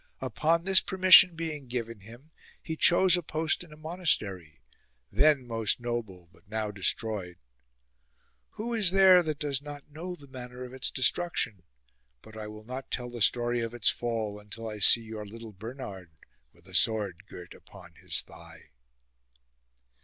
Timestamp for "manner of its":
10.25-10.89